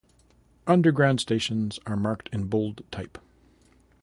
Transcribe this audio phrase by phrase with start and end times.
[0.65, 3.19] Underground stations are marked in bold type.